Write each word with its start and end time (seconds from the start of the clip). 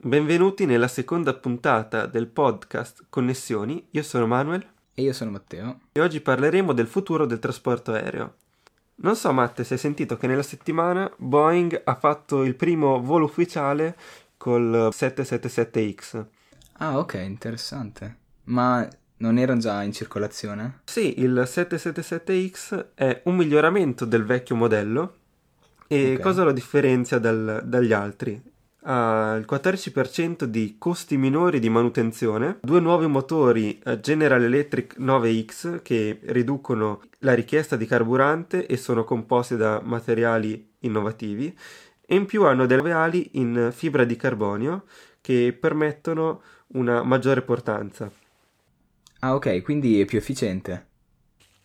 Benvenuti 0.00 0.64
nella 0.64 0.86
seconda 0.86 1.34
puntata 1.34 2.06
del 2.06 2.28
podcast 2.28 3.06
Connessioni. 3.10 3.84
Io 3.90 4.04
sono 4.04 4.28
Manuel 4.28 4.64
E 4.94 5.02
io 5.02 5.12
sono 5.12 5.32
Matteo. 5.32 5.80
e 5.90 6.00
oggi 6.00 6.20
parleremo 6.20 6.72
del 6.72 6.86
futuro 6.86 7.26
del 7.26 7.40
trasporto 7.40 7.90
aereo. 7.92 8.34
Non 9.00 9.16
so, 9.16 9.32
Matte, 9.32 9.64
se 9.64 9.74
hai 9.74 9.80
sentito 9.80 10.16
che 10.16 10.28
nella 10.28 10.44
settimana 10.44 11.10
Boeing 11.16 11.80
ha 11.84 11.96
fatto 11.96 12.44
il 12.44 12.54
primo 12.54 13.00
volo 13.02 13.24
ufficiale 13.24 13.96
col 14.36 14.88
777X. 14.92 16.24
Ah, 16.74 16.96
ok, 16.98 17.14
interessante. 17.14 18.16
Ma 18.44 18.88
non 19.16 19.36
erano 19.36 19.58
già 19.58 19.82
in 19.82 19.92
circolazione? 19.92 20.80
Sì, 20.84 21.20
il 21.20 21.42
777X 21.44 22.86
è 22.94 23.22
un 23.24 23.34
miglioramento 23.34 24.04
del 24.04 24.24
vecchio 24.24 24.54
modello 24.54 25.16
e 25.88 26.14
Ok. 26.14 26.20
cosa 26.20 26.44
lo 26.44 26.52
differenzia 26.52 27.18
dal- 27.18 27.62
dagli 27.64 27.92
altri? 27.92 28.40
Ha 28.90 29.36
il 29.38 29.44
14% 29.46 30.44
di 30.44 30.76
costi 30.78 31.18
minori 31.18 31.60
di 31.60 31.68
manutenzione, 31.68 32.56
due 32.62 32.80
nuovi 32.80 33.06
motori 33.06 33.78
eh, 33.84 34.00
General 34.00 34.42
Electric 34.42 34.98
9X 34.98 35.82
che 35.82 36.20
riducono 36.22 37.02
la 37.18 37.34
richiesta 37.34 37.76
di 37.76 37.84
carburante 37.84 38.64
e 38.64 38.78
sono 38.78 39.04
composti 39.04 39.56
da 39.56 39.82
materiali 39.84 40.70
innovativi 40.80 41.54
e 42.06 42.14
in 42.14 42.24
più 42.24 42.44
hanno 42.44 42.64
delle 42.64 42.92
ali 42.92 43.28
in 43.32 43.68
fibra 43.74 44.04
di 44.04 44.16
carbonio 44.16 44.84
che 45.20 45.54
permettono 45.58 46.40
una 46.68 47.02
maggiore 47.02 47.42
portanza. 47.42 48.10
Ah, 49.18 49.34
ok, 49.34 49.60
quindi 49.60 50.00
è 50.00 50.06
più 50.06 50.16
efficiente. 50.16 50.86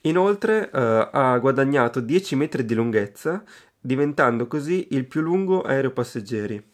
Inoltre 0.02 0.70
eh, 0.70 1.10
ha 1.10 1.38
guadagnato 1.38 2.02
10 2.02 2.36
metri 2.36 2.66
di 2.66 2.74
lunghezza, 2.76 3.42
diventando 3.80 4.46
così 4.48 4.90
il 4.92 5.06
più 5.06 5.22
lungo 5.22 5.62
aereo 5.62 5.92
passeggeri. 5.92 6.72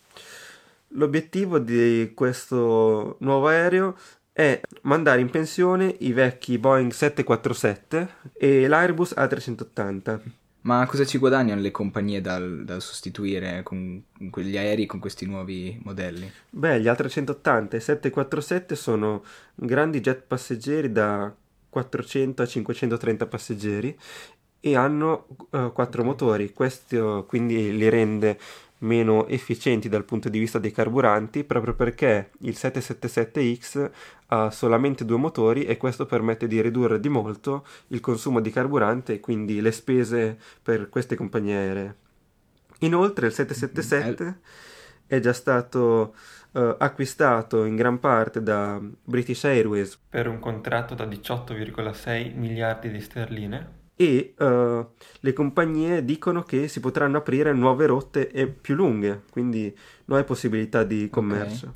L'obiettivo 0.94 1.60
di 1.60 2.12
questo 2.16 3.18
nuovo 3.20 3.48
aereo 3.48 3.96
è 4.32 4.60
mandare 4.84 5.22
in 5.22 5.30
pensione 5.30 5.94
i 6.00 6.14
vecchi 6.14 6.58
Boeing 6.58 6.92
747 6.92 8.10
e 8.34 8.68
l'Airbus 8.68 9.12
A380. 9.12 10.20
Ma 10.62 10.86
cosa 10.88 11.06
ci 11.06 11.18
guadagnano 11.18 11.62
le 11.62 11.72
compagnie 11.72 12.22
dal, 12.22 12.64
dal 12.66 12.82
sostituire 12.82 13.64
con 13.64 14.04
quegli 14.30 14.58
aerei 14.58 14.86
con 14.86 15.00
questi 15.00 15.26
nuovi 15.26 15.80
modelli? 15.84 16.30
Beh, 16.50 16.82
gli 16.82 16.86
A380 16.86 17.76
e 17.76 17.80
747 17.80 18.76
sono 18.76 19.24
grandi 19.56 20.02
jet 20.02 20.24
passeggeri 20.26 20.92
da 20.92 21.34
400 21.70 22.42
a 22.42 22.46
530 22.46 23.28
passeggeri 23.28 23.98
e 24.60 24.76
hanno 24.76 25.28
eh, 25.52 25.72
quattro 25.74 26.04
motori. 26.04 26.52
Questo 26.52 27.26
quindi 27.28 27.76
li 27.76 27.88
rende 27.90 28.38
meno 28.80 29.28
efficienti 29.28 29.90
dal 29.90 30.06
punto 30.06 30.30
di 30.30 30.40
vista 30.40 30.60
dei 30.60 30.72
carburanti 30.72 31.44
proprio 31.44 31.74
perché 31.74 32.32
il 32.40 32.56
777X 32.56 33.92
ha 34.28 34.52
solamente 34.52 35.06
due 35.06 35.18
motori 35.18 35.66
e 35.66 35.78
questo 35.78 36.06
permette 36.06 36.48
di 36.48 36.62
ridurre 36.62 37.00
di 37.00 37.10
molto 37.10 37.66
il 37.88 38.00
consumo 38.00 38.40
di 38.40 38.52
carburante 38.52 39.14
e 39.14 39.20
quindi 39.20 39.62
le 39.62 39.72
spese 39.72 40.38
per 40.62 40.90
queste 40.90 41.16
compagnie 41.16 41.56
aeree. 41.56 41.96
Inoltre 42.80 43.28
il 43.28 43.34
777 43.34 44.40
è 45.08 45.20
già 45.20 45.34
stato 45.34 46.14
eh, 46.54 46.76
acquistato 46.78 47.66
in 47.66 47.76
gran 47.76 48.00
parte 48.00 48.42
da 48.42 48.80
British 49.04 49.44
Airways 49.44 50.00
per 50.10 50.28
un 50.28 50.40
contratto 50.40 50.94
da 50.94 51.06
18,6 51.06 52.36
miliardi 52.36 52.90
di 52.90 53.02
sterline 53.02 53.78
e 54.02 54.34
eh, 54.38 54.86
le 55.20 55.34
compagnie 55.34 56.06
dicono 56.06 56.44
che 56.44 56.70
si 56.70 56.80
potranno 56.80 57.18
aprire 57.18 57.52
nuove 57.52 57.86
rotte 57.86 58.32
e 58.32 58.48
più 58.48 58.76
lunghe, 58.76 59.24
quindi 59.30 59.76
nuove 60.06 60.24
possibilità 60.24 60.84
di 60.86 61.10
commercio. 61.10 61.74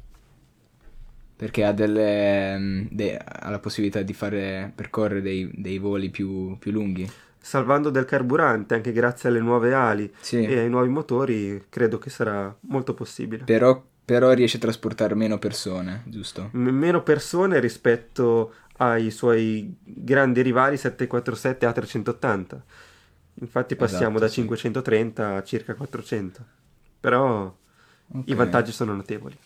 Perché 1.35 1.66
ha, 1.66 1.73
delle, 1.73 2.57
mm, 2.57 2.85
de- 2.91 3.17
ha 3.17 3.49
la 3.49 3.59
possibilità 3.59 4.01
di 4.01 4.13
fare 4.13 4.71
percorrere 4.73 5.21
dei, 5.21 5.51
dei 5.53 5.77
voli 5.79 6.09
più, 6.09 6.57
più 6.57 6.71
lunghi. 6.71 7.09
Salvando 7.38 7.89
del 7.89 8.06
carburante 8.06 8.73
anche 8.73 8.94
grazie 8.94 9.28
alle 9.28 9.41
nuove 9.41 9.73
ali 9.73 10.09
Sì, 10.22 10.45
e 10.45 10.59
ai 10.59 10.69
nuovi 10.69 10.88
motori, 10.88 11.66
credo 11.67 11.97
che 11.97 12.09
sarà 12.09 12.55
molto 12.61 12.94
possibile. 12.94 13.44
però, 13.44 13.84
però 14.05 14.31
riesce 14.31 14.57
a 14.57 14.59
trasportare 14.61 15.13
meno 15.16 15.38
persone, 15.40 16.03
giusto? 16.05 16.50
M- 16.53 16.69
meno 16.69 17.03
persone 17.03 17.59
rispetto 17.59 18.53
ai 18.78 19.11
suoi 19.11 19.75
grandi 19.84 20.41
rivali 20.41 20.78
747 20.78 21.66
A380. 21.66 22.63
Infatti 23.35 23.75
passiamo 23.75 24.19
Esatto, 24.19 24.19
da 24.19 24.29
sì. 24.29 24.29
530 24.29 25.35
a 25.35 25.44
circa 25.44 25.75
400. 25.75 26.45
Però 27.00 27.56
i 28.25 28.34
Ok. 28.34 28.35
vantaggi 28.35 28.72
sono 28.72 28.95
notevoli. 28.95 29.38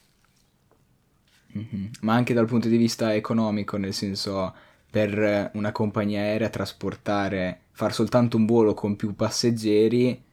Mhm. 1.54 1.92
Ma 2.02 2.14
anche 2.14 2.34
dal 2.34 2.46
punto 2.46 2.68
di 2.68 2.78
vista 2.78 3.14
economico, 3.16 3.78
nel 3.78 3.94
senso 3.94 4.54
per 4.90 5.52
una 5.54 5.72
compagnia 5.72 6.22
aerea 6.22 6.50
trasportare, 6.50 7.62
far 7.72 7.94
soltanto 7.94 8.38
un 8.38 8.46
volo 8.46 8.74
con 8.74 8.96
più 8.96 9.16
passeggeri 9.16 10.24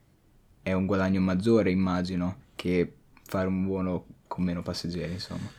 è 0.63 0.73
un 0.73 0.87
guadagno 0.87 1.21
maggiore, 1.21 1.71
immagino, 1.71 2.43
che 2.55 2.95
fare 3.25 3.49
un 3.49 3.67
volo 3.67 4.07
con 4.27 4.45
meno 4.45 4.63
passeggeri, 4.63 5.13
insomma. 5.13 5.53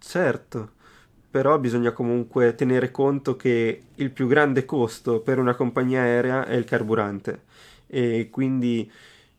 Certo, 0.00 0.72
però 1.30 1.58
bisogna 1.58 1.92
comunque 1.92 2.54
tenere 2.54 2.90
conto 2.90 3.36
che 3.36 3.82
il 3.94 4.10
più 4.10 4.26
grande 4.26 4.64
costo 4.64 5.20
per 5.20 5.38
una 5.38 5.54
compagnia 5.54 6.00
aerea 6.00 6.46
è 6.46 6.54
il 6.54 6.64
carburante 6.64 7.42
e 7.86 8.28
quindi 8.30 8.90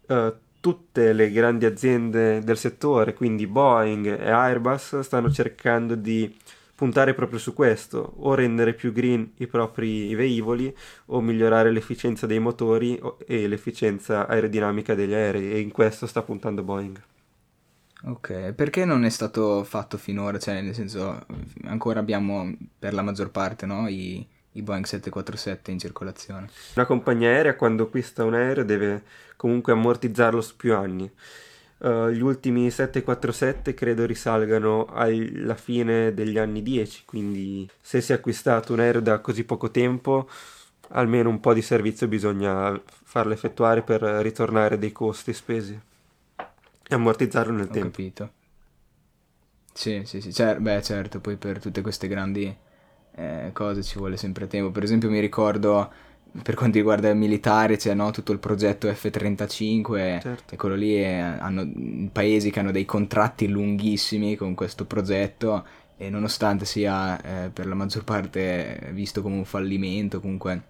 eh, 0.08 0.34
tutte 0.60 1.14
le 1.14 1.32
grandi 1.32 1.66
aziende 1.66 2.42
del 2.44 2.58
settore, 2.58 3.14
quindi 3.14 3.48
Boeing 3.48 4.06
e 4.08 4.30
Airbus, 4.30 5.00
stanno 5.00 5.32
cercando 5.32 5.96
di 5.96 6.36
puntare 6.76 7.14
proprio 7.14 7.40
su 7.40 7.54
questo, 7.54 8.14
o 8.20 8.34
rendere 8.36 8.74
più 8.74 8.94
green 8.94 9.32
i 9.38 9.48
propri 9.48 10.16
velivoli 10.16 10.74
o 11.08 11.22
migliorare 11.22 11.72
l'efficienza 11.72 12.26
dei 12.26 12.40
motori 12.40 13.00
e 13.26 13.48
l'efficienza 13.48 14.28
aerodinamica 14.28 14.96
degli 14.96 15.14
aerei 15.14 15.52
e 15.52 15.60
in 15.60 15.72
questo 15.72 16.08
sta 16.08 16.22
puntando 16.22 16.64
Boeing. 16.64 17.02
Ok, 18.02 18.54
perché 18.54 18.86
non 18.86 19.04
è 19.04 19.10
stato 19.10 19.64
fatto 19.66 19.98
finora? 19.98 20.40
Cioè, 20.40 20.62
nel 20.62 20.74
senso, 20.74 21.26
ancora 21.66 22.00
abbiamo 22.00 22.56
per 22.78 22.94
la 22.94 23.02
maggior 23.02 23.30
parte, 23.30 23.66
no? 23.66 23.90
I, 23.90 24.26
i 24.54 24.62
Boeing 24.62 24.86
747 24.86 25.72
in 25.72 25.80
circolazione. 25.80 26.50
Una 26.76 26.86
compagnia 26.86 27.30
aerea 27.30 27.56
quando 27.56 27.84
acquista 27.84 28.24
un 28.24 28.36
aereo 28.36 28.64
deve 28.64 29.04
comunque 29.36 29.74
ammortizzarlo 29.74 30.40
su 30.40 30.56
più 30.56 30.74
anni. 30.76 31.12
Eh, 31.82 32.14
gli 32.14 32.22
ultimi 32.22 32.72
747 32.72 33.74
credo 33.74 34.06
risalgano 34.06 34.86
alla 34.86 35.56
fine 35.56 36.14
degli 36.14 36.38
anni 36.38 36.64
10, 36.64 37.04
quindi 37.06 37.70
se 37.82 38.00
si 38.00 38.14
è 38.14 38.16
acquistato 38.16 38.72
un 38.72 38.80
aereo 38.80 39.02
da 39.02 39.20
così 39.20 39.44
poco 39.44 39.72
tempo, 39.72 40.30
almeno 40.92 41.28
un 41.28 41.42
po' 41.42 41.54
di 41.54 41.62
servizio 41.62 42.08
bisogna 42.08 42.82
farlo 42.86 43.34
effettuare 43.34 43.82
per 43.82 44.02
ritornare 44.02 44.78
dei 44.78 44.94
costi 44.94 45.34
spesi 45.34 45.88
e 46.90 46.96
ammortizzarlo 46.96 47.54
nel 47.54 47.70
Ho 47.70 47.72
tempo. 47.72 48.00
capito. 48.02 48.34
Sì, 49.74 50.02
sì, 50.06 50.20
sì, 50.22 50.34
cer- 50.34 50.60
beh, 50.60 50.82
certo, 50.82 51.20
poi 51.22 51.38
per 51.38 51.60
tutte 51.62 51.82
queste 51.82 52.08
grandi 52.08 52.54
eh, 53.16 53.50
cose 53.54 53.82
ci 53.84 53.98
vuole 53.98 54.18
sempre 54.18 54.48
tempo. 54.48 54.72
Per 54.72 54.84
esempio 54.84 55.10
mi 55.10 55.20
ricordo, 55.20 55.90
per 56.44 56.56
quanto 56.56 56.78
riguarda 56.78 57.10
il 57.10 57.16
militare, 57.18 57.78
c'è 57.78 57.94
no, 57.94 58.12
tutto 58.12 58.32
il 58.34 58.40
progetto 58.40 58.94
F-35 58.94 60.20
Certo. 60.20 60.54
e 60.54 60.58
quello 60.58 60.76
lì 60.76 60.96
è- 60.96 61.12
hanno 61.40 61.70
paesi 62.12 62.52
che 62.52 62.60
hanno 62.60 62.72
dei 62.72 62.86
contratti 62.86 63.48
lunghissimi 63.48 64.36
con 64.36 64.54
questo 64.56 64.86
progetto 64.86 65.66
e 65.98 66.10
nonostante 66.10 66.66
sia 66.66 67.22
eh, 67.46 67.50
per 67.50 67.68
la 67.68 67.76
maggior 67.76 68.04
parte 68.04 68.90
visto 68.94 69.22
come 69.22 69.36
un 69.36 69.46
fallimento, 69.46 70.20
comunque 70.20 70.62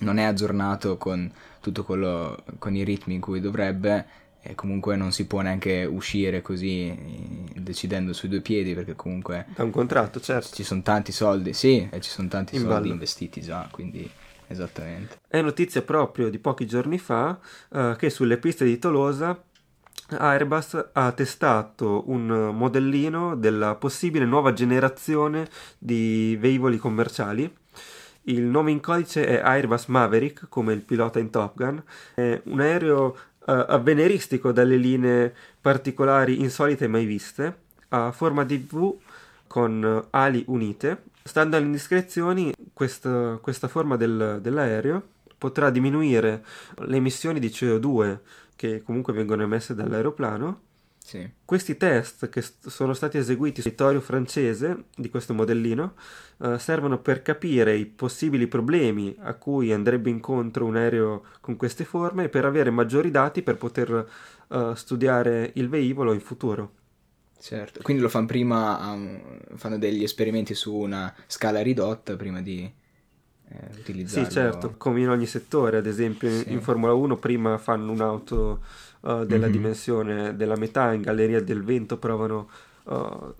non 0.00 0.18
è 0.18 0.24
aggiornato 0.24 0.96
con 0.96 1.30
tutto 1.60 1.84
quello, 1.84 2.42
con 2.58 2.74
i 2.74 2.82
ritmi 2.82 3.14
in 3.14 3.20
cui 3.20 3.40
dovrebbe 3.40 4.04
e 4.42 4.54
comunque 4.54 4.96
non 4.96 5.12
si 5.12 5.26
può 5.26 5.40
neanche 5.40 5.84
uscire 5.84 6.42
così 6.42 6.88
eh, 6.88 7.60
decidendo 7.60 8.12
sui 8.12 8.28
due 8.28 8.40
piedi 8.40 8.74
perché 8.74 8.94
comunque 8.96 9.46
Da 9.54 9.62
un 9.62 9.70
contratto, 9.70 10.20
certo. 10.20 10.54
ci 10.54 10.64
sono 10.64 10.82
tanti 10.82 11.12
soldi, 11.12 11.52
sì, 11.52 11.88
e 11.90 12.00
ci 12.00 12.10
sono 12.10 12.28
tanti 12.28 12.56
In 12.56 12.62
soldi 12.62 12.74
ballo. 12.74 12.92
investiti 12.92 13.40
già, 13.40 13.68
quindi 13.70 14.10
esattamente. 14.48 15.20
È 15.28 15.40
notizia 15.40 15.82
proprio 15.82 16.28
di 16.28 16.38
pochi 16.38 16.66
giorni 16.66 16.98
fa 16.98 17.38
eh, 17.72 17.94
che 17.96 18.10
sulle 18.10 18.36
piste 18.36 18.64
di 18.64 18.78
Tolosa 18.78 19.40
Airbus 20.18 20.88
ha 20.92 21.12
testato 21.12 22.10
un 22.10 22.50
modellino 22.52 23.34
della 23.36 23.76
possibile 23.76 24.24
nuova 24.26 24.52
generazione 24.52 25.48
di 25.78 26.36
velivoli 26.38 26.76
commerciali. 26.76 27.50
Il 28.24 28.42
nome 28.42 28.70
in 28.70 28.80
codice 28.80 29.26
è 29.26 29.40
Airbus 29.42 29.86
Maverick, 29.86 30.48
come 30.48 30.72
il 30.74 30.82
pilota 30.82 31.18
in 31.18 31.30
Top 31.30 31.56
Gun. 31.56 31.82
È 32.14 32.40
un 32.44 32.60
aereo 32.60 33.16
avveniristico 33.50 34.52
dalle 34.52 34.76
linee 34.76 35.34
particolari 35.60 36.40
insolite 36.40 36.86
mai 36.88 37.04
viste, 37.04 37.56
a 37.88 38.12
forma 38.12 38.44
di 38.44 38.58
V 38.58 38.96
con 39.46 39.84
eh, 39.84 40.06
ali 40.10 40.44
unite. 40.48 41.02
Stando 41.22 41.56
alle 41.56 41.66
indiscrezioni, 41.66 42.52
questa, 42.72 43.38
questa 43.40 43.68
forma 43.68 43.96
del- 43.96 44.38
dell'aereo 44.40 45.02
potrà 45.38 45.70
diminuire 45.70 46.44
le 46.78 46.96
emissioni 46.96 47.38
di 47.38 47.48
CO2 47.48 48.18
che 48.56 48.82
comunque 48.82 49.12
vengono 49.12 49.42
emesse 49.42 49.74
dall'aeroplano 49.74 50.60
Sì. 51.04 51.28
Questi 51.44 51.76
test 51.76 52.28
che 52.28 52.40
st- 52.40 52.68
sono 52.68 52.94
stati 52.94 53.18
eseguiti 53.18 53.60
sul 53.60 53.74
territorio 53.74 54.00
francese 54.00 54.84
di 54.96 55.10
questo 55.10 55.34
modellino 55.34 55.94
eh, 56.42 56.58
servono 56.58 56.98
per 57.00 57.22
capire 57.22 57.74
i 57.76 57.86
possibili 57.86 58.46
problemi 58.46 59.14
a 59.20 59.34
cui 59.34 59.72
andrebbe 59.72 60.10
incontro 60.10 60.64
un 60.64 60.76
aereo 60.76 61.24
con 61.40 61.56
queste 61.56 61.84
forme 61.84 62.24
e 62.24 62.28
per 62.28 62.44
avere 62.44 62.70
maggiori 62.70 63.10
dati 63.10 63.42
per 63.42 63.56
poter 63.56 64.08
eh, 64.48 64.72
studiare 64.74 65.50
il 65.56 65.68
velivolo 65.68 66.12
in 66.12 66.20
futuro. 66.20 66.72
Certo, 67.38 67.80
quindi 67.82 68.02
lo 68.02 68.08
fanno 68.08 68.26
prima, 68.26 68.92
um, 68.92 69.20
fanno 69.56 69.76
degli 69.76 70.04
esperimenti 70.04 70.54
su 70.54 70.72
una 70.72 71.12
scala 71.26 71.60
ridotta 71.60 72.14
prima 72.14 72.40
di 72.40 72.72
eh, 73.48 73.58
utilizzarlo. 73.76 74.28
Sì, 74.28 74.32
certo, 74.32 74.74
come 74.78 75.00
in 75.00 75.08
ogni 75.08 75.26
settore, 75.26 75.78
ad 75.78 75.86
esempio 75.86 76.30
Sì. 76.30 76.52
in 76.52 76.60
Formula 76.62 76.92
1 76.92 77.16
prima 77.16 77.58
fanno 77.58 77.90
un'auto 77.90 78.62
uh, 79.02 79.24
della 79.24 79.46
Mhm. 79.46 79.52
dimensione 79.52 80.36
della 80.36 80.56
metà, 80.56 80.92
in 80.92 81.02
galleria 81.02 81.40
del 81.42 81.62
vento 81.62 81.98
provano, 81.98 82.48
uh, 82.84 83.34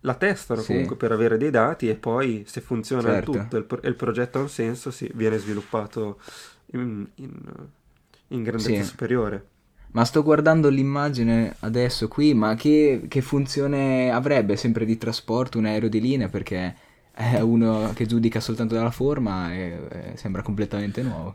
la 0.00 0.14
testano 0.14 0.62
Sì. 0.62 0.72
comunque 0.72 0.96
per 0.96 1.12
avere 1.12 1.36
dei 1.36 1.50
dati 1.50 1.88
e 1.88 1.94
poi 1.94 2.44
se 2.46 2.60
funziona 2.60 3.02
Certo. 3.12 3.32
tutto 3.32 3.56
e 3.56 3.58
il, 3.60 3.64
pro- 3.64 3.80
il 3.82 3.94
progetto 3.94 4.38
ha 4.38 4.42
un 4.42 4.48
senso, 4.48 4.90
sì, 4.90 5.10
viene 5.14 5.38
sviluppato 5.38 6.18
in, 6.72 7.06
in, 7.16 7.30
in 8.28 8.42
grandezza 8.42 8.82
Sì. 8.82 8.88
superiore. 8.88 9.46
Ma 9.92 10.04
sto 10.04 10.22
guardando 10.22 10.68
l'immagine 10.68 11.56
adesso 11.60 12.06
qui, 12.08 12.32
ma 12.34 12.54
che, 12.54 13.06
che 13.08 13.20
funzione 13.22 14.10
avrebbe 14.12 14.54
sempre 14.56 14.84
di 14.84 14.96
trasporto 14.98 15.58
un 15.58 15.66
aereo 15.66 15.88
di 15.88 16.00
linea? 16.00 16.28
Perché 16.28 16.76
è 17.12 17.40
uno 17.40 17.90
che 17.94 18.06
giudica 18.06 18.38
soltanto 18.40 18.74
dalla 18.74 18.92
forma 18.92 19.52
e, 19.52 19.80
e 19.90 20.16
sembra 20.16 20.42
completamente 20.42 21.02
nuovo. 21.02 21.34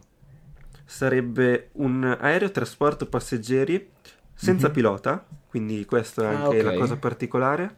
Sarebbe 0.85 1.69
un 1.73 2.03
aereo 2.19 2.51
trasporto 2.51 3.07
passeggeri 3.07 3.91
senza 4.33 4.67
Mhm. 4.67 4.73
pilota, 4.73 5.25
quindi 5.47 5.85
questa 5.85 6.23
è 6.23 6.25
Ah, 6.27 6.45
anche 6.45 6.61
la 6.61 6.71
ok. 6.71 6.77
cosa 6.77 6.97
particolare. 6.97 7.75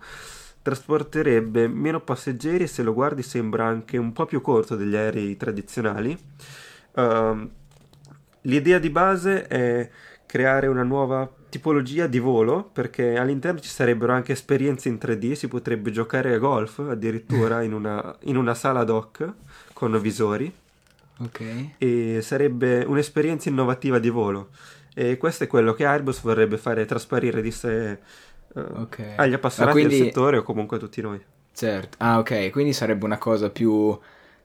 Trasporterebbe 0.61 1.67
meno 1.67 2.01
passeggeri 2.01 2.63
e 2.65 2.67
se 2.67 2.83
lo 2.83 2.93
guardi 2.93 3.23
sembra 3.23 3.65
anche 3.65 3.97
un 3.97 4.11
po' 4.11 4.25
più 4.25 4.41
corto 4.41 4.75
degli 4.75 4.95
aerei 4.95 5.37
tradizionali. 5.37 6.17
Ehm, 6.95 7.49
l'idea 8.41 8.79
di 8.79 8.89
base 8.89 9.47
è 9.47 9.89
creare 10.25 10.67
una 10.67 10.83
nuova 10.83 11.29
tipologia 11.49 12.07
di 12.07 12.19
volo 12.19 12.63
perché 12.65 13.17
all'interno 13.17 13.59
ci 13.59 13.69
sarebbero 13.69 14.11
anche 14.11 14.33
esperienze 14.33 14.89
in 14.89 14.97
3D, 14.97 15.31
si 15.33 15.47
potrebbe 15.47 15.91
giocare 15.91 16.33
a 16.33 16.37
golf 16.37 16.79
addirittura 16.79 17.61
in 17.63 17.73
una, 17.73 18.15
in 18.23 18.35
una 18.35 18.53
sala 18.53 18.83
dock 18.83 19.33
con 19.73 19.97
visori 20.01 20.53
Ok. 21.19 21.69
e 21.77 22.19
sarebbe 22.21 22.83
un'esperienza 22.83 23.49
innovativa 23.49 23.99
di 23.99 24.09
volo. 24.09 24.49
E 24.93 25.17
questo 25.17 25.43
è 25.43 25.47
quello 25.47 25.73
che 25.73 25.85
Airbus 25.85 26.21
vorrebbe 26.21 26.57
fare 26.57 26.85
trasparire 26.85 27.41
di 27.41 27.51
sé 27.51 27.91
eh, 27.91 27.99
Ok. 28.55 29.13
agli 29.15 29.33
appassionati 29.33 29.75
Ma 29.77 29.81
quindi- 29.83 29.97
del 29.99 30.07
settore 30.07 30.37
o 30.37 30.43
comunque 30.43 30.77
a 30.77 30.79
tutti 30.79 31.01
noi. 31.01 31.19
Certo. 31.53 31.97
Ah, 31.99 32.19
ok, 32.19 32.49
quindi 32.51 32.73
sarebbe 32.73 33.05
una 33.05 33.17
cosa 33.17 33.49
più 33.49 33.97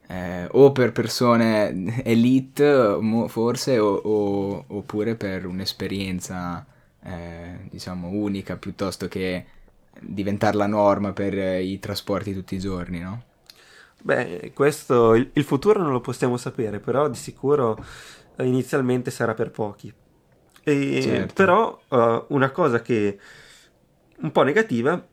eh, 0.08 0.46
o 0.50 0.72
per 0.72 0.92
persone 0.92 2.02
elite, 2.04 2.98
forse, 3.28 3.78
o- 3.78 3.94
o- 3.94 4.64
oppure 4.66 5.14
per 5.14 5.46
un'esperienza, 5.46 6.66
eh, 7.02 7.58
diciamo, 7.70 8.08
unica, 8.08 8.56
piuttosto 8.56 9.08
che 9.08 9.44
diventare 10.00 10.56
la 10.56 10.66
norma 10.66 11.12
per 11.12 11.34
i 11.34 11.78
trasporti 11.78 12.34
tutti 12.34 12.54
i 12.56 12.58
giorni, 12.58 12.98
no? 12.98 13.22
Beh, 14.02 14.52
questo 14.54 15.14
il, 15.14 15.30
il 15.32 15.44
futuro 15.44 15.80
non 15.80 15.92
lo 15.92 16.00
possiamo 16.00 16.36
sapere, 16.36 16.80
però 16.80 17.08
di 17.08 17.16
sicuro 17.16 17.82
eh, 18.36 18.44
inizialmente 18.44 19.10
sarà 19.10 19.34
per 19.34 19.50
pochi. 19.50 19.92
E, 20.64 21.00
Certo. 21.02 21.34
Però 21.34 21.80
eh, 21.88 22.24
una 22.28 22.50
cosa 22.50 22.82
che 22.82 23.18
un 24.18 24.30
po' 24.30 24.42
negativa 24.42 25.04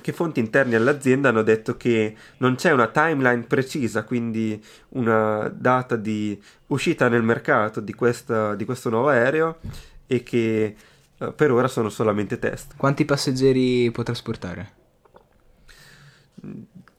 che 0.00 0.12
fonti 0.12 0.40
interne 0.40 0.76
all'azienda 0.76 1.28
hanno 1.28 1.42
detto 1.42 1.76
che 1.76 2.14
non 2.38 2.54
c'è 2.54 2.70
una 2.72 2.88
timeline 2.88 3.42
precisa, 3.42 4.04
quindi 4.04 4.62
una 4.90 5.48
data 5.48 5.96
di 5.96 6.40
uscita 6.68 7.08
nel 7.08 7.22
mercato 7.22 7.80
di, 7.80 7.92
questa- 7.94 8.54
di 8.54 8.64
questo 8.64 8.88
nuovo 8.88 9.08
aereo 9.08 9.58
e 10.06 10.22
che 10.22 10.76
eh, 11.18 11.32
per 11.32 11.50
ora 11.50 11.68
sono 11.68 11.88
solamente 11.88 12.38
test. 12.38 12.74
Quanti 12.76 13.04
passeggeri 13.04 13.90
può 13.90 14.02
trasportare? 14.02 14.78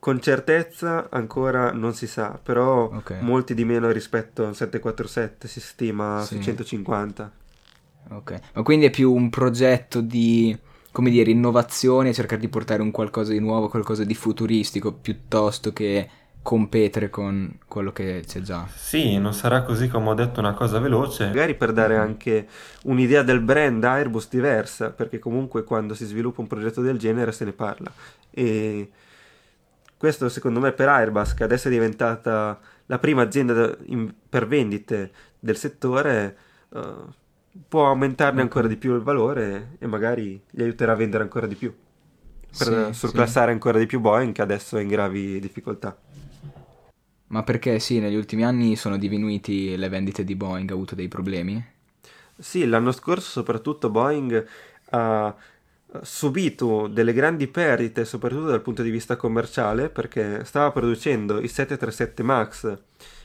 Con 0.02 0.20
certezza 0.20 1.06
ancora 1.10 1.70
non 1.70 1.94
si 1.94 2.08
sa, 2.08 2.36
però 2.42 2.90
Ok. 2.92 3.18
molti 3.20 3.54
di 3.54 3.64
meno 3.64 3.92
rispetto 3.92 4.44
al 4.44 4.56
747 4.56 5.46
si 5.46 5.60
stima 5.60 6.24
Sì. 6.24 6.34
su 6.34 6.42
150. 6.42 7.30
Ok, 8.10 8.40
ma 8.54 8.62
quindi 8.62 8.86
è 8.86 8.90
più 8.90 9.12
un 9.12 9.30
progetto 9.30 10.00
di, 10.00 10.58
come 10.90 11.08
dire, 11.08 11.30
innovazione, 11.30 12.12
cercare 12.12 12.40
di 12.40 12.48
portare 12.48 12.82
un 12.82 12.90
qualcosa 12.90 13.30
di 13.30 13.38
nuovo, 13.38 13.68
qualcosa 13.68 14.02
di 14.02 14.16
futuristico, 14.16 14.92
piuttosto 14.92 15.72
che 15.72 16.08
competere 16.42 17.08
con 17.08 17.58
quello 17.68 17.92
che 17.92 18.24
c'è 18.26 18.40
già. 18.40 18.66
Sì, 18.74 19.16
non 19.18 19.32
sarà 19.32 19.62
così 19.62 19.86
come 19.86 20.08
ho 20.08 20.14
detto 20.14 20.40
una 20.40 20.54
cosa 20.54 20.80
veloce. 20.80 21.26
Magari 21.26 21.54
per 21.54 21.72
dare 21.72 21.96
anche 21.96 22.48
un'idea 22.86 23.22
del 23.22 23.38
brand 23.38 23.84
Airbus 23.84 24.28
diversa, 24.28 24.90
perché 24.90 25.20
comunque 25.20 25.62
quando 25.62 25.94
si 25.94 26.04
sviluppa 26.06 26.40
un 26.40 26.48
progetto 26.48 26.80
del 26.80 26.98
genere 26.98 27.30
se 27.30 27.44
ne 27.44 27.52
parla. 27.52 27.92
E 28.30 28.90
questo 30.02 30.28
secondo 30.28 30.58
me 30.60 30.72
per 30.72 30.88
Airbus, 30.88 31.34
che 31.34 31.44
adesso 31.44 31.68
è 31.68 31.70
diventata 31.70 32.58
la 32.86 32.98
prima 32.98 33.22
azienda 33.22 33.52
da- 33.54 33.76
in- 33.86 34.12
per 34.28 34.46
vendite 34.48 35.12
del 35.38 35.56
settore, 35.56 36.36
eh, 36.74 36.94
può 37.68 37.86
aumentarne 37.86 38.40
Ok. 38.40 38.42
ancora 38.42 38.66
di 38.66 38.76
più 38.76 38.94
il 38.96 39.02
valore 39.02 39.76
e 39.78 39.86
magari 39.86 40.42
gli 40.50 40.62
aiuterà 40.62 40.92
a 40.92 40.96
vendere 40.96 41.22
ancora 41.22 41.46
di 41.46 41.54
più, 41.56 41.72
per 42.56 42.90
Sì, 42.92 42.92
surclassare 42.92 43.52
ancora 43.52 43.78
di 43.78 43.86
più 43.86 44.00
Boeing 44.00 44.32
che 44.34 44.42
adesso 44.42 44.76
è 44.76 44.82
in 44.82 44.88
gravi 44.88 45.38
difficoltà. 45.40 45.96
Ma 47.32 47.42
perché 47.42 47.80
sì, 47.80 47.98
negli 47.98 48.14
ultimi 48.14 48.44
anni 48.44 48.76
sono 48.76 48.96
diminuiti 48.96 49.76
le 49.76 49.88
vendite 49.88 50.22
di 50.22 50.36
Boeing, 50.36 50.70
ha 50.70 50.74
avuto 50.74 50.94
dei 50.94 51.08
problemi? 51.08 51.60
Sì, 52.38 52.66
l'anno 52.66 52.92
scorso 52.92 53.28
soprattutto 53.30 53.90
Boeing 53.90 54.46
ha 54.90 55.34
subito 56.00 56.86
delle 56.86 57.12
grandi 57.12 57.46
perdite, 57.48 58.04
soprattutto 58.04 58.46
dal 58.46 58.62
punto 58.62 58.82
di 58.82 58.90
vista 58.90 59.16
commerciale, 59.16 59.90
perché 59.90 60.44
stava 60.44 60.70
producendo 60.70 61.40
i 61.40 61.48
737 61.48 62.22
MAX 62.22 62.78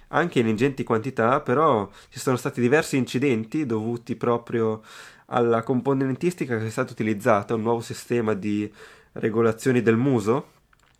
anche 0.10 0.40
in 0.40 0.48
ingenti 0.48 0.84
quantità, 0.84 1.42
però 1.42 1.90
ci 2.10 2.20
sono 2.20 2.38
stati 2.38 2.62
diversi 2.62 2.98
incidenti 2.98 3.66
dovuti 3.66 4.16
proprio 4.16 4.82
alla 5.28 5.64
componentistica 5.64 6.58
che 6.58 6.68
è 6.68 6.70
stata 6.70 6.92
utilizzata, 6.92 7.56
un 7.56 7.62
nuovo 7.62 7.82
sistema 7.82 8.34
di 8.34 8.72
regolazioni 9.14 9.82
del 9.82 9.98
muso 9.98 10.56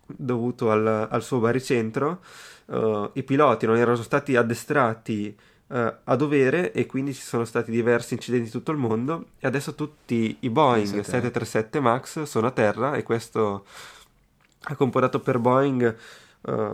dovuto 0.06 0.70
al, 0.70 1.08
al 1.10 1.22
suo 1.22 1.38
baricentro. 1.38 2.20
Eh, 2.66 3.10
I 3.14 3.22
piloti 3.22 3.66
non 3.66 3.76
erano 3.76 4.02
stati 4.02 4.36
addestrati 4.36 5.36
eh, 5.70 5.94
a 6.04 6.16
dovere 6.16 6.72
e 6.72 6.86
quindi 6.86 7.12
ci 7.14 7.22
sono 7.22 7.44
stati 7.44 7.70
diversi 7.70 8.14
incidenti 8.14 8.46
in 8.46 8.52
tutto 8.52 8.70
il 8.72 8.78
mondo 8.78 9.26
e 9.38 9.46
adesso 9.46 9.74
tutti 9.74 10.36
i 10.40 10.50
Boeing 10.50 10.86
Pensa 10.90 10.96
te. 10.96 11.04
737 11.10 11.80
MAX 11.80 12.22
sono 12.22 12.46
a 12.46 12.50
terra 12.50 12.94
e 12.94 13.02
questo 13.02 13.64
ha 14.62 14.74
comportato 14.76 15.20
per 15.20 15.38
Boeing 15.38 15.96
eh, 16.46 16.70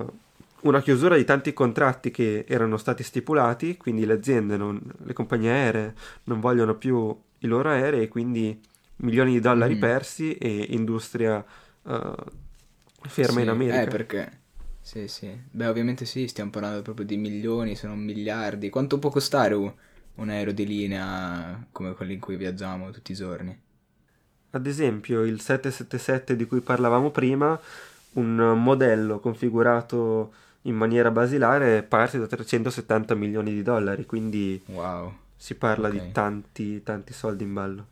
una 0.62 0.80
chiusura 0.80 1.16
di 1.16 1.24
tanti 1.24 1.52
contratti 1.52 2.10
che 2.10 2.44
erano 2.48 2.76
stati 2.78 3.02
stipulati, 3.02 3.76
quindi 3.76 4.06
le 4.06 4.14
aziende, 4.14 4.56
non- 4.56 4.80
le 5.04 5.12
compagnie 5.12 5.50
aeree 5.50 5.94
non 6.24 6.40
vogliono 6.40 6.74
più 6.74 7.14
i 7.40 7.46
loro 7.46 7.68
aerei 7.68 8.02
e 8.04 8.08
quindi 8.08 8.58
milioni 8.96 9.32
di 9.32 9.40
dollari 9.40 9.74
Mm. 9.74 9.80
persi 9.80 10.34
e 10.38 10.66
industria 10.70 11.44
eh, 11.86 12.12
ferma 13.06 13.40
in 13.40 13.46
Sì, 13.46 13.50
America. 13.52 13.82
Eh, 13.82 13.86
perché... 13.88 14.38
Sì, 14.86 15.08
sì. 15.08 15.36
Beh, 15.50 15.66
ovviamente 15.66 16.04
sì, 16.04 16.28
stiamo 16.28 16.50
parlando 16.50 16.82
proprio 16.82 17.04
di 17.06 17.16
milioni, 17.16 17.74
se 17.74 17.86
non 17.88 17.98
miliardi. 17.98 18.68
Quanto 18.70 18.98
può 19.00 19.10
costare 19.10 19.54
un, 19.54 19.72
un 20.16 20.28
aereo 20.28 20.52
di 20.52 20.64
linea 20.66 21.66
come 21.72 21.94
quelli 21.94 22.12
in 22.14 22.20
cui 22.20 22.36
viaggiamo 22.36 22.90
tutti 22.90 23.10
i 23.12 23.14
giorni? 23.16 23.60
Ad 24.50 24.66
esempio, 24.66 25.22
il 25.24 25.40
777 25.40 26.36
di 26.36 26.46
cui 26.46 26.60
parlavamo 26.60 27.10
prima, 27.10 27.60
un 28.12 28.36
modello 28.62 29.18
configurato 29.18 30.32
in 30.62 30.76
maniera 30.76 31.10
basilare 31.10 31.82
parte 31.82 32.18
da 32.18 32.26
370 32.26 33.14
milioni 33.16 33.52
di 33.52 33.62
dollari, 33.62 34.06
quindi 34.06 34.62
Wow. 34.68 35.14
si 35.36 35.56
parla 35.56 35.88
Ok. 35.88 35.94
di 35.94 36.10
tanti, 36.12 36.82
tanti 36.84 37.12
soldi 37.12 37.44
in 37.44 37.52
ballo. 37.52 37.86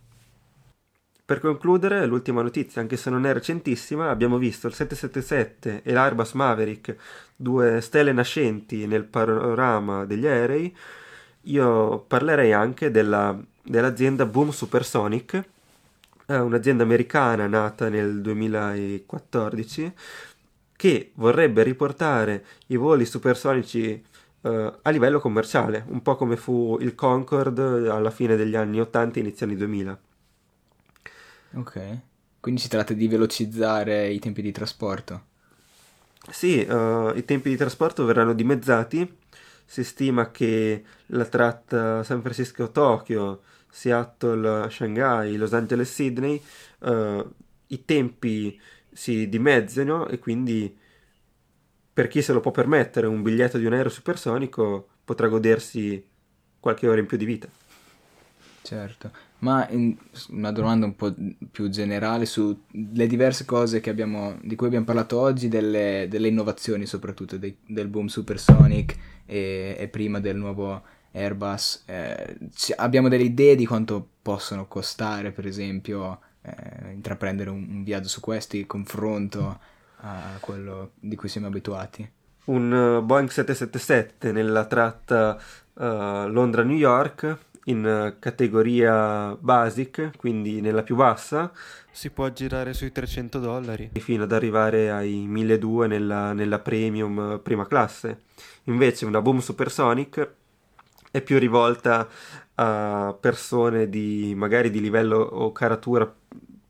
Per 1.33 1.41
concludere, 1.41 2.05
l'ultima 2.05 2.43
notizia, 2.43 2.83
anche 2.83 2.99
se 2.99 3.09
non 3.09 3.25
è 3.25 3.33
recentissima, 3.33 4.11
abbiamo 4.11 4.37
visto 4.37 4.67
il 4.67 4.75
777 4.75 5.81
e 5.83 5.91
l'Airbus 5.91 6.33
Maverick, 6.33 6.95
due 7.35 7.81
stelle 7.81 8.13
nascenti 8.13 8.87
nel 8.87 9.05
panorama 9.05 10.05
degli 10.05 10.27
aerei. 10.27 10.77
Io 11.45 12.01
parlerei 12.01 12.53
anche 12.53 12.91
della- 12.91 13.35
dell'azienda 13.63 14.27
Boom 14.27 14.51
Supersonic, 14.51 15.43
è 16.27 16.37
un'azienda 16.37 16.83
americana 16.83 17.47
nata 17.47 17.89
nel 17.89 18.21
2014 18.21 19.91
che 20.77 21.13
vorrebbe 21.15 21.63
riportare 21.63 22.45
i 22.67 22.77
voli 22.77 23.07
supersonici 23.07 24.05
eh, 24.43 24.73
a 24.83 24.91
livello 24.91 25.19
commerciale, 25.19 25.83
un 25.89 26.03
po' 26.03 26.15
come 26.17 26.37
fu 26.37 26.77
il 26.79 26.95
Concorde 26.95 27.89
alla 27.89 28.11
fine 28.11 28.37
degli 28.37 28.55
anni 28.55 28.81
80 28.83 29.17
e 29.17 29.23
inizio 29.23 29.47
anni 29.47 29.57
2000. 29.57 29.99
Ok. 31.55 31.99
Quindi 32.41 32.61
si 32.61 32.69
tratta 32.69 32.93
di 32.93 33.07
velocizzare 33.09 34.09
i 34.09 34.19
tempi 34.19 34.43
di 34.43 34.53
trasporto. 34.53 35.27
Sì, 36.31 36.59
uh, 36.69 37.17
i 37.17 37.25
tempi 37.25 37.51
di 37.51 37.57
trasporto 37.57 38.05
verranno 38.05 38.33
dimezzati. 38.33 39.19
Si 39.65 39.85
stima 39.85 40.31
che 40.31 40.85
la 41.07 41.25
tratta 41.25 42.03
San 42.03 42.21
Francisco-Tokyo, 42.21 43.43
Seattle-Shanghai, 43.69 45.37
Los 45.37 45.53
Angeles-Sydney, 45.53 46.43
uh, 46.81 47.33
i 47.69 47.85
tempi 47.85 48.61
si 48.93 49.29
dimezzino 49.29 50.09
e 50.09 50.19
quindi 50.19 50.79
per 51.93 52.09
chi 52.09 52.23
se 52.23 52.33
lo 52.33 52.41
può 52.41 52.51
permettere 52.51 53.07
un 53.07 53.23
biglietto 53.23 53.59
di 53.59 53.65
un 53.65 53.73
aereo 53.73 53.91
supersonico 53.91 54.89
potrà 55.05 55.29
godersi 55.29 56.05
qualche 56.61 56.89
ora 56.89 57.01
in 57.01 57.07
più 57.07 57.17
di 57.17 57.25
vita. 57.25 57.49
Certo, 58.63 59.11
ma 59.43 59.69
in, 59.71 59.97
una 60.31 60.53
domanda 60.53 60.87
un 60.87 60.95
po' 60.95 61.13
più 61.51 61.69
generale 61.69 62.27
sulle 62.27 63.07
diverse 63.07 63.45
cose 63.45 63.81
abbiamo, 63.91 64.39
di 64.43 64.55
cui 64.55 64.69
abbiamo 64.69 64.85
parlato 64.85 65.19
oggi, 65.19 65.49
delle, 65.49 66.07
delle 66.09 66.29
innovazioni 66.29 66.87
soprattutto 66.87 67.37
dei, 67.39 67.57
del 67.67 67.89
boom 67.89 68.07
supersonic 68.07 68.97
e, 69.27 69.77
e, 69.79 69.89
prima 69.89 70.21
del 70.21 70.37
nuovo 70.37 70.83
Airbus. 71.13 71.83
Eh, 71.87 72.39
abbiamo 72.77 73.09
delle 73.09 73.25
idee 73.25 73.57
di 73.57 73.67
quanto 73.67 74.07
possono 74.23 74.69
costare, 74.69 75.33
per 75.33 75.47
esempio, 75.47 76.21
eh, 76.43 76.93
intraprendere 76.93 77.51
un, 77.51 77.67
un, 77.69 77.83
viaggio 77.83 78.09
su 78.09 78.21
questi, 78.21 78.65
confronto 78.65 79.59
a 80.05 80.37
quello 80.39 80.93
di 81.01 81.17
cui 81.17 81.29
siamo 81.29 81.49
abituati? 81.49 82.09
Un 82.45 82.73
uh, 82.73 83.05
Boeing 83.05 83.29
777 83.29 84.31
nella 84.31 84.67
tratta 84.67 85.37
uh, 85.75 86.29
Londra-New 86.29 86.77
York 86.77 87.51
in 87.67 88.17
categoria 88.19 89.37
basic, 89.39 90.17
quindi 90.17 90.61
nella 90.61 90.83
più 90.83 90.97
bassa, 90.97 91.53
si 91.91 92.11
può 92.11 92.29
girare 92.31 92.73
sui 92.73 92.91
300 92.91 93.39
dollari 93.39 93.91
fino 93.99 94.25
ad 94.25 94.33
arrivare 94.33 94.91
ai 94.91 95.27
1200 95.27 95.87
nella, 95.87 96.33
nella 96.33 96.59
premium 96.59 97.41
prima 97.43 97.67
classe. 97.67 98.23
Invece 98.65 99.05
una 99.05 99.21
Boom 99.21 99.39
Supersonic 99.39 100.31
è 101.11 101.21
più 101.21 101.39
rivolta 101.39 102.09
a 102.55 103.17
persone 103.19 103.89
di 103.89 104.33
magari 104.35 104.71
di 104.71 104.81
livello 104.81 105.19
o 105.19 105.53
caratura 105.53 106.13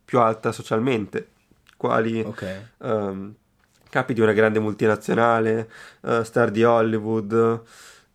più 0.04 0.18
alta 0.18 0.52
socialmente, 0.52 1.28
quali 1.76 2.20
okay. 2.20 2.66
um, 2.78 3.32
capi 3.88 4.14
di 4.14 4.20
una 4.20 4.32
grande 4.32 4.58
multinazionale, 4.58 5.70
uh, 6.00 6.22
star 6.22 6.50
di 6.50 6.64
Hollywood. 6.64 7.62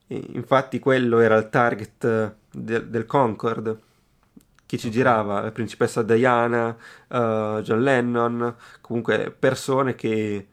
Infatti 0.07 0.79
quello 0.79 1.19
era 1.19 1.35
il 1.35 1.49
target 1.49 2.35
de- 2.63 2.89
del 2.89 3.05
Concorde. 3.05 3.79
Chi 4.65 4.77
ci 4.77 4.91
girava? 4.91 5.41
La 5.41 5.51
principessa 5.51 6.03
Diana, 6.03 6.69
uh, 6.69 7.61
John 7.61 7.81
Lennon, 7.81 8.55
comunque 8.81 9.31
persone 9.31 9.95
che 9.95 10.47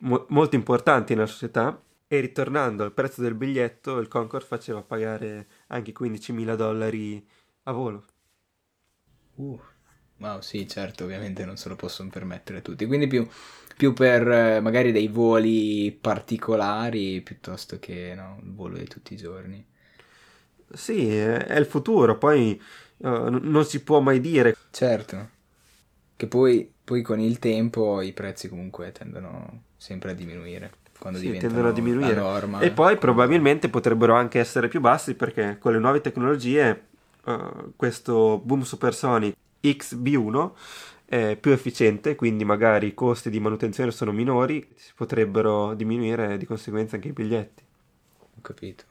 mo- 0.00 0.26
molto 0.30 0.56
importanti 0.56 1.14
nella 1.14 1.26
società. 1.26 1.80
E 2.08 2.20
ritornando 2.20 2.84
al 2.84 2.92
prezzo 2.92 3.20
del 3.20 3.34
biglietto, 3.34 3.98
il 3.98 4.06
Concorde 4.08 4.46
faceva 4.46 4.80
pagare 4.82 5.48
anche 5.68 5.92
15.000 5.92 6.54
dollari 6.54 7.26
a 7.64 7.72
volo. 7.72 8.04
Uh, 9.36 9.60
wow, 10.18 10.40
sì, 10.40 10.66
certo, 10.68 11.04
ovviamente 11.04 11.44
non 11.44 11.56
se 11.56 11.68
lo 11.68 11.76
possono 11.76 12.08
permettere 12.10 12.62
tutti. 12.62 12.86
Quindi 12.86 13.06
più, 13.06 13.28
più 13.76 13.92
per 13.92 14.26
eh, 14.28 14.60
magari 14.60 14.92
dei 14.92 15.08
voli 15.08 15.92
particolari 15.92 17.20
piuttosto 17.22 17.78
che 17.78 18.14
no, 18.14 18.38
il 18.42 18.52
volo 18.54 18.78
di 18.78 18.86
tutti 18.86 19.14
i 19.14 19.16
giorni. 19.16 19.64
Sì, 20.72 21.14
è 21.16 21.56
il 21.56 21.66
futuro, 21.66 22.18
poi 22.18 22.60
uh, 22.98 23.08
non 23.08 23.64
si 23.64 23.82
può 23.82 24.00
mai 24.00 24.20
dire. 24.20 24.56
Certo, 24.70 25.28
che 26.16 26.26
poi, 26.26 26.70
poi, 26.82 27.02
con 27.02 27.20
il 27.20 27.38
tempo 27.38 28.00
i 28.00 28.12
prezzi 28.12 28.48
comunque 28.48 28.92
tendono 28.92 29.62
sempre 29.76 30.10
a 30.10 30.14
diminuire. 30.14 30.72
Quando 30.98 31.18
sì, 31.18 31.36
tendono 31.36 31.68
a 31.68 31.72
diminuire. 31.72 32.14
Norma, 32.14 32.60
e 32.60 32.70
poi 32.70 32.96
probabilmente 32.96 33.68
potrebbero 33.68 34.14
anche 34.14 34.38
essere 34.38 34.68
più 34.68 34.80
bassi 34.80 35.14
perché 35.14 35.58
con 35.58 35.72
le 35.72 35.78
nuove 35.78 36.00
tecnologie 36.00 36.86
uh, 37.24 37.72
questo 37.76 38.40
Boom 38.42 38.62
Supersonic 38.62 39.36
XB1 39.62 40.50
è 41.04 41.36
più 41.40 41.52
efficiente, 41.52 42.16
quindi 42.16 42.44
magari 42.44 42.88
i 42.88 42.94
costi 42.94 43.30
di 43.30 43.38
manutenzione 43.38 43.90
sono 43.92 44.10
minori, 44.10 44.66
si 44.74 44.92
potrebbero 44.94 45.74
diminuire 45.74 46.36
di 46.36 46.46
conseguenza 46.46 46.96
anche 46.96 47.08
i 47.08 47.12
biglietti. 47.12 47.62
Ho 48.18 48.40
capito. 48.40 48.84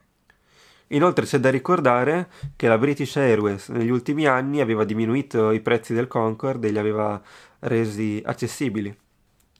Inoltre 0.90 1.26
c'è 1.26 1.40
da 1.40 1.50
ricordare 1.50 2.30
che 2.56 2.68
la 2.68 2.78
British 2.78 3.16
Airways 3.16 3.70
negli 3.70 3.90
ultimi 3.90 4.28
anni 4.28 4.62
aveva 4.62 4.84
diminuito 4.84 5.52
i 5.52 5.60
prezzi 5.60 5.94
del 5.94 6.08
Concorde 6.08 6.68
e 6.68 6.72
li 6.72 6.78
aveva 6.78 7.22
resi 7.60 8.22
accessibili. 8.24 8.96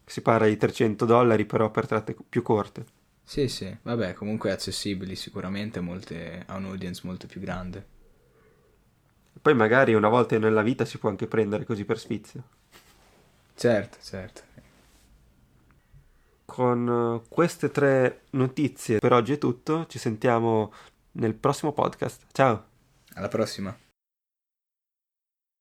Si 0.06 0.22
parla 0.22 0.46
di 0.46 0.56
300 0.56 1.06
dollari 1.06 1.46
però 1.46 1.72
per 1.72 1.88
tratte 1.88 2.16
più 2.30 2.44
corte. 2.44 2.86
Sì, 3.24 3.48
sì, 3.48 3.76
vabbè, 3.82 4.14
comunque 4.14 4.52
accessibili 4.52 5.16
sicuramente 5.16 5.80
molte, 5.80 6.44
a 6.46 6.58
un 6.58 6.66
audience 6.66 7.02
molto 7.04 7.26
più 7.26 7.42
grande. 7.42 7.94
Poi 9.42 9.56
magari 9.56 9.96
una 9.96 10.10
volta 10.10 10.38
nella 10.38 10.62
vita 10.62 10.86
si 10.86 11.00
può 11.00 11.10
anche 11.10 11.26
prendere 11.26 11.66
così 11.66 11.86
per 11.86 11.98
sfizio. 11.98 12.44
Certo, 13.56 13.98
certo. 14.02 14.42
Con 16.46 17.22
eh, 17.24 17.28
queste 17.28 17.72
tre 17.72 18.22
notizie 18.32 19.00
per 19.00 19.14
oggi 19.14 19.34
è 19.34 19.38
tutto, 19.40 19.88
ci 19.88 19.98
sentiamo 19.98 20.72
nel 21.16 21.36
prossimo 21.36 21.74
podcast. 21.74 22.26
Ciao. 22.32 22.66
Alla 23.14 23.28
prossima. 23.28 23.85